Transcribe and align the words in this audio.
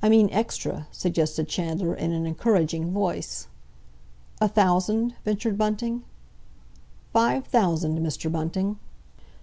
"I 0.00 0.08
mean 0.08 0.30
extra," 0.32 0.86
suggested 0.92 1.46
Chandler, 1.46 1.94
in 1.94 2.10
an 2.12 2.24
encouraging 2.24 2.90
voice. 2.90 3.48
"A 4.40 4.48
thousand?" 4.48 5.14
ventured 5.26 5.58
Bunting. 5.58 6.04
"Five 7.12 7.46
thousand, 7.46 7.98
Mr. 7.98 8.32
Bunting." 8.32 8.78